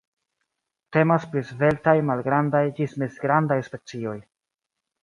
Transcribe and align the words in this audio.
Temas 0.95 1.27
pri 1.35 1.43
sveltaj, 1.51 1.95
malgrandaj 2.09 2.65
ĝis 2.81 2.99
mezgrandaj 3.05 3.61
specioj. 3.71 4.19